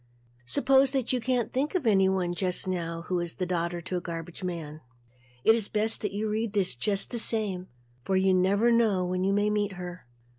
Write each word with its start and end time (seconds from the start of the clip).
Suppose 0.47 0.89
that 0.93 1.13
you 1.13 1.21
can't 1.21 1.53
think 1.53 1.75
of 1.75 1.85
anyone 1.85 2.33
just 2.33 2.67
now 2.67 3.03
who 3.03 3.19
is 3.19 3.39
a 3.39 3.45
daughter 3.45 3.81
to 3.81 3.97
a 3.97 4.01
garbage 4.01 4.43
man, 4.43 4.81
it 5.43 5.53
is 5.53 5.67
best 5.67 6.01
to 6.01 6.27
read 6.27 6.53
this 6.53 6.73
just 6.73 7.11
the 7.11 7.19
same 7.19 7.67
for 8.01 8.17
you 8.17 8.33
never 8.33 8.71
know 8.71 9.05
when 9.05 9.23
you 9.23 9.31
may 9.31 9.51
meet 9.51 9.73
her. 9.73 10.07